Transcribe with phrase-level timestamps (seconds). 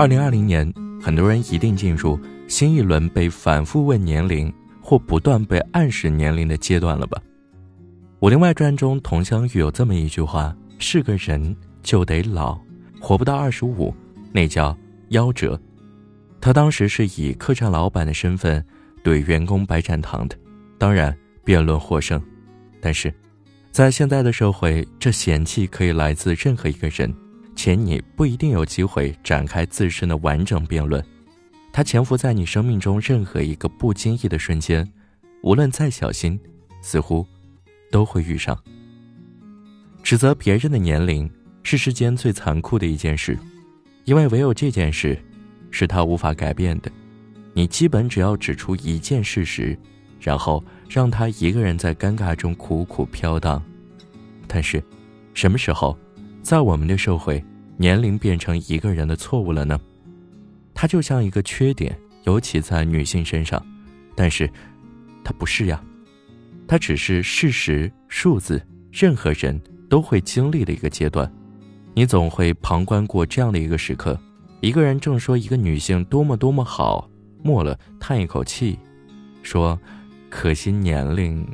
[0.00, 0.66] 二零二零年，
[0.98, 7.20] 很多人一定进入新一轮被反复问年龄或不断被暗示年龄的阶段了吧？
[8.20, 12.58] 《武林外传》中，佟湘玉有这么一句话：“是个人就得老，
[12.98, 13.94] 活不到二十五，
[14.32, 14.74] 那叫
[15.10, 15.60] 夭折。”
[16.40, 18.64] 他当时是以客栈老板的身份
[19.04, 20.36] 对员工摆展堂的，
[20.78, 21.14] 当然
[21.44, 22.18] 辩论获胜。
[22.80, 23.12] 但是，
[23.70, 27.14] 在现在的社会，这嫌弃可以来自任何一个人。
[27.60, 31.04] 且你不一定有机会展开自身的完整辩论，
[31.70, 34.90] 它潜伏在你生命中任何一个不经意的瞬间，
[35.42, 36.40] 无论再小心，
[36.80, 37.26] 似乎
[37.90, 38.58] 都会遇上。
[40.02, 41.30] 指责别人的年龄
[41.62, 43.38] 是世间最残酷的一件事，
[44.06, 45.22] 因为唯有这件事
[45.70, 46.90] 是他无法改变的。
[47.52, 49.78] 你基本只要指出一件事实，
[50.18, 53.62] 然后让他一个人在尴尬中苦苦飘荡。
[54.46, 54.82] 但是，
[55.34, 55.94] 什么时候，
[56.42, 57.44] 在我们的社会？
[57.80, 59.80] 年龄变成一个人的错误了呢？
[60.74, 63.58] 它就像一个缺点，尤其在女性身上。
[64.14, 64.46] 但是，
[65.24, 65.82] 它不是呀，
[66.68, 71.32] 它只是事实、数字，任何人都会经历的一个阶段。
[71.94, 74.20] 你总会旁观过这样的一个时刻：
[74.60, 77.08] 一个人正说一个女性多么多么好，
[77.42, 78.78] 末了叹一口气，
[79.42, 79.80] 说
[80.28, 81.48] ：“可惜年龄，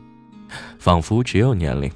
[0.76, 1.88] 仿佛只有年龄，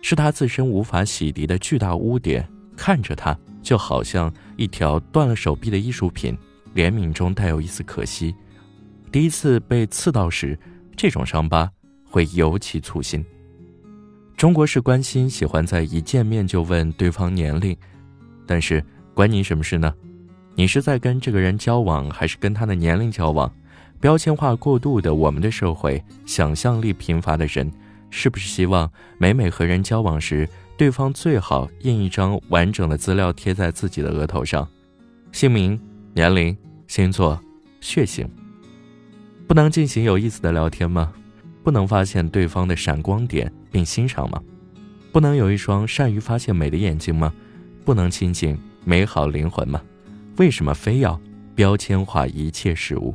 [0.00, 3.36] 是他自身无法洗涤的巨大污点。”看着他。
[3.64, 6.36] 就好像一条断了手臂的艺术品，
[6.74, 8.32] 怜悯中带有一丝可惜。
[9.10, 10.56] 第一次被刺到时，
[10.96, 11.68] 这种伤疤
[12.04, 13.24] 会尤其粗心。
[14.36, 17.76] 中国式关心喜欢在一见面就问对方年龄，
[18.46, 19.92] 但是关你什么事呢？
[20.56, 23.52] 你是在跟这个人交往，还是跟他的年龄交往？
[24.00, 27.72] 标签化过度的我们的社会，想象力贫乏的人，
[28.10, 30.46] 是不是希望每每和人交往时？
[30.76, 34.68] 对方最好印一张完整的资料贴在自己的额头上，
[35.30, 35.80] 姓名、
[36.12, 36.56] 年龄、
[36.88, 37.40] 星座、
[37.80, 38.28] 血型。
[39.46, 41.12] 不能进行有意思的聊天吗？
[41.62, 44.42] 不能发现对方的闪光点并欣赏吗？
[45.12, 47.32] 不能有一双善于发现美的眼睛吗？
[47.84, 49.80] 不能亲近美好灵魂吗？
[50.38, 51.20] 为什么非要
[51.54, 53.14] 标签化一切事物？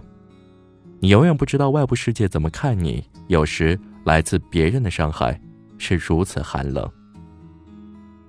[1.02, 3.03] 你永远不知道外部世界怎么看你。
[3.28, 5.40] 有时来自别人的伤害
[5.78, 6.90] 是如此寒冷。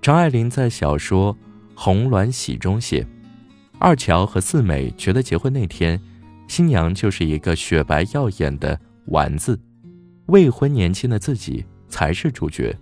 [0.02, 1.34] 张爱玲在小说
[1.74, 3.06] 《红鸾喜》中写，
[3.78, 6.00] 二乔和四美觉得结婚那天，
[6.48, 8.78] 新娘就是一个雪白耀眼的
[9.08, 9.60] 丸子，
[10.26, 12.74] 未婚年轻的自己才是主角。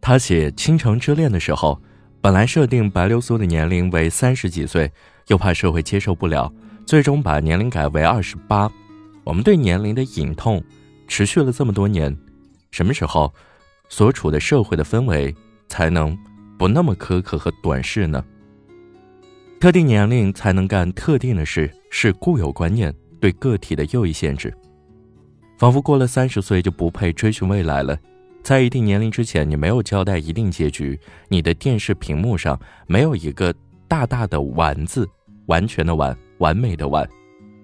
[0.00, 1.76] 他写《倾城之恋》的时候，
[2.20, 4.88] 本来设定白流苏的年龄为三十几岁，
[5.26, 6.52] 又怕社会接受不了，
[6.86, 8.70] 最终把年龄改为二十八。
[9.24, 10.62] 我们对年龄的隐痛，
[11.08, 12.16] 持续了这么多年，
[12.70, 13.34] 什么时候，
[13.88, 15.34] 所处的社会的氛围？
[15.70, 16.18] 才能
[16.58, 18.22] 不那么苛刻和短视呢？
[19.60, 24.52] 特定年龄才能干特定的事，是固有观念对个体的又一限制。
[25.56, 27.96] 仿佛过了三十岁就不配追寻未来了。
[28.42, 30.98] 在一定年龄之前，你没有交代一定结局，
[31.28, 33.54] 你的电视屏幕上没有一个
[33.86, 35.08] 大大的“完”字，
[35.46, 37.08] 完全的“完”，完美的“完”，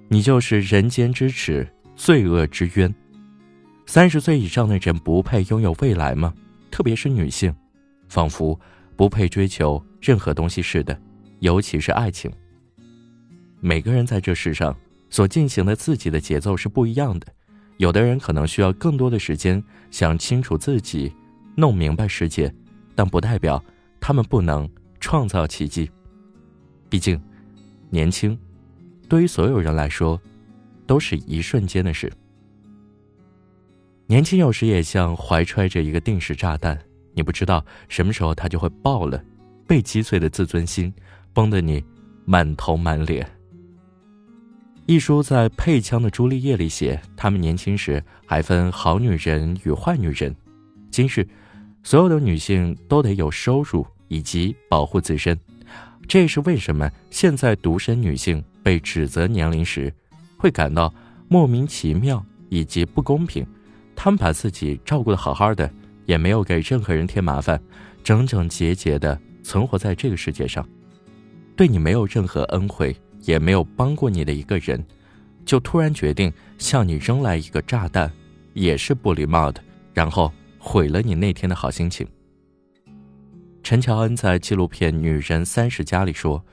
[0.08, 2.94] 你就是人间之耻，罪恶之渊。
[3.86, 6.34] 三十岁以上的人不配拥有未来吗？
[6.70, 7.54] 特别是女性。
[8.08, 8.58] 仿佛
[8.96, 10.98] 不配追求任何东西似的，
[11.40, 12.30] 尤其是爱情。
[13.60, 14.76] 每个人在这世上
[15.10, 17.26] 所进行的自己的节奏是不一样的，
[17.78, 21.12] 有的人可能需要更多的时间想清楚自己，
[21.56, 22.52] 弄明白世界，
[22.94, 23.62] 但不代表
[24.00, 24.68] 他们不能
[25.00, 25.90] 创造奇迹。
[26.88, 27.20] 毕竟，
[27.90, 28.38] 年轻，
[29.08, 30.20] 对于所有人来说，
[30.86, 32.12] 都是一瞬间的事。
[34.06, 36.78] 年轻有时也像怀揣着一个定时炸弹。
[37.16, 39.25] 你不知道什么时候他就会爆了，
[39.66, 40.93] 被击碎的自尊心，
[41.32, 41.82] 崩得你
[42.27, 43.27] 满头满脸。
[44.84, 50.37] 一书在配枪的朱丽叶里写，他们年轻时还分好女人与坏女人。
[50.91, 51.27] 今日，
[51.82, 55.37] 所有的女性都得有收入以及保护自身，
[56.06, 59.91] 这也是为什么现在独身女性被指责年龄时，
[60.36, 60.92] 会感到
[61.28, 63.45] 莫名其妙以及不公平。
[63.97, 65.69] 她们把自己照顾得好好的。
[66.06, 67.60] 也没有给任何人添麻烦，
[68.03, 70.66] 整整洁洁的存活在这个世界上，
[71.54, 74.82] 对你没有任何恩惠，也没有帮过你的一个人，
[75.44, 78.10] 就突然决定向你扔来一个炸弹，
[78.54, 79.62] 也是不礼貌的，
[79.92, 82.06] 然后毁了你那天的好心情。
[83.62, 86.44] 陈乔恩在纪录片《女人三十加》里说：“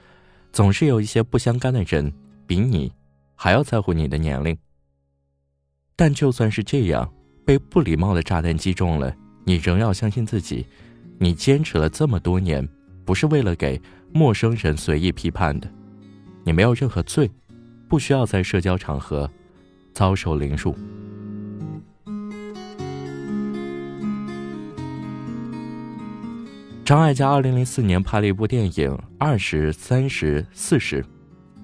[0.52, 2.12] 总是有一些不相干的人
[2.48, 2.92] 比你
[3.36, 4.58] 还要在乎你的年龄，
[5.96, 7.14] 但就算是这样，
[7.46, 9.16] 被不礼貌的炸弹击中了。”
[9.46, 10.66] 你仍要相信自己，
[11.18, 12.68] 你坚持了这么多年，
[13.04, 13.82] 不是为了给
[14.12, 15.70] 陌生人随意批判的，
[16.44, 17.30] 你没有任何罪，
[17.88, 19.30] 不需要在社交场合
[19.94, 20.76] 遭受凌辱。
[26.86, 31.02] 张艾嘉二零零四年拍了一部电影《二十三十四十》，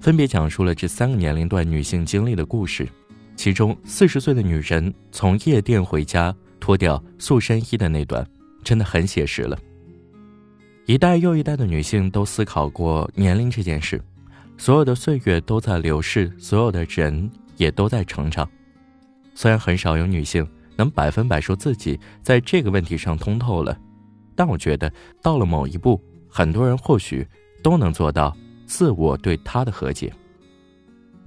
[0.00, 2.88] 分别讲述了这三个年龄段女性经历的故事。
[3.36, 8.24] 其中四十岁的女人从夜店回家脱掉塑身衣的那段，
[8.62, 9.58] 真的很写实了。
[10.86, 14.00] 一代又一代的女性都思考过年龄这件事，
[14.58, 18.48] 所有的岁月都在流逝，所有的人也都在成长。
[19.34, 20.46] 虽然很少有女性
[20.76, 23.76] 能百分百说自己在这个问题上通透了。
[24.34, 24.90] 但我觉得，
[25.20, 27.26] 到了某一步，很多人或许
[27.62, 28.34] 都能做到
[28.64, 30.10] 自我对他的和解。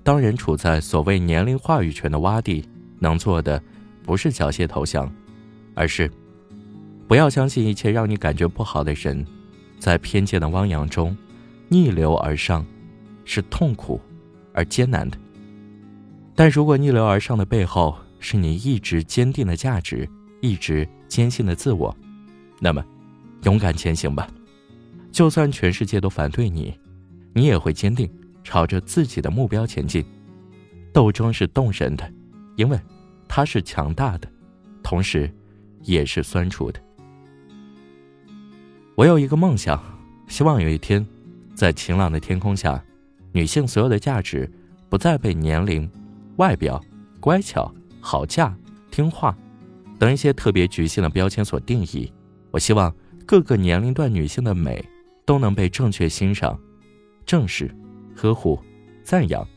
[0.02, 2.68] 当人处在所谓年龄话语权的洼地，
[3.00, 3.62] 能做的
[4.04, 5.10] 不是缴械投降，
[5.76, 6.10] 而是
[7.08, 9.26] 不要相信一切让你感觉不好的人，
[9.80, 11.16] 在偏见的汪洋中
[11.70, 12.66] 逆流而上，
[13.26, 14.00] 是痛苦
[14.54, 15.18] 而艰难的。
[16.36, 20.08] 但如果逆流而上的背后是你一直坚定的价值，
[20.42, 21.96] 一直坚信的自我，
[22.60, 22.84] 那么。
[23.44, 24.26] 勇敢前行吧，
[25.12, 26.74] 就算全世界都反对你，
[27.34, 28.10] 你也会坚定
[28.42, 30.02] 朝着自己的目标前进。
[30.94, 32.10] 斗争是动人的，
[32.56, 32.80] 因为
[33.28, 34.30] 它是强大的，
[34.82, 35.30] 同时
[35.84, 36.80] 也是酸楚的。
[38.96, 39.82] 我有一个梦想，
[40.28, 41.06] 希望有一天，
[41.56, 42.84] 在晴朗的天空下，
[43.32, 44.50] 女性所有的价值
[44.90, 45.90] 不再被年龄、
[46.38, 46.84] 外表、
[47.20, 48.56] 乖巧、好嫁、
[48.92, 49.38] 听话
[50.00, 52.12] 等一些特别局限的标签所定义。
[52.52, 52.94] 我希望。
[53.26, 54.84] 各个年龄段女性的美
[55.26, 56.60] 都能被正确欣赏、
[57.26, 57.74] 正视、
[58.14, 58.60] 呵护、
[59.02, 59.48] 赞扬。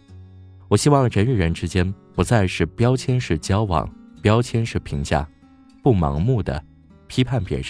[0.69, 3.93] 我希望人与人之间不再是标签式交往、
[4.23, 5.29] 标签式评价，
[5.87, 6.61] 不盲目的
[7.07, 7.67] 批判别人。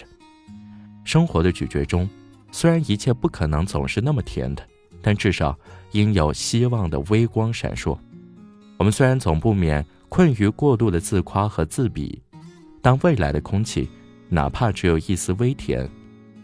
[1.05, 2.09] 生活的咀嚼中，
[2.51, 4.67] 虽然一切不可能总是那么甜的，
[5.03, 5.55] 但至少
[5.93, 7.95] 应有希望的微光闪烁。
[8.79, 12.19] 我们虽然总不免困于过度的自夸和自比，
[12.81, 13.87] 但未来的空气。
[14.31, 15.87] 哪怕只有一丝微甜，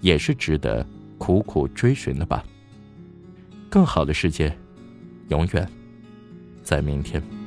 [0.03, 0.87] 也是值得
[1.17, 2.45] 苦苦追寻的吧。
[3.71, 4.55] 更好的世界，
[5.29, 5.67] 永远
[6.63, 7.42] 在明天。